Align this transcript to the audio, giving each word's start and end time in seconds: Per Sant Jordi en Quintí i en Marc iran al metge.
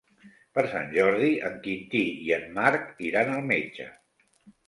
Per 0.57 0.61
Sant 0.69 0.87
Jordi 0.93 1.27
en 1.49 1.59
Quintí 1.67 2.01
i 2.29 2.33
en 2.37 2.49
Marc 2.57 2.89
iran 3.11 3.33
al 3.35 3.45
metge. 3.53 3.87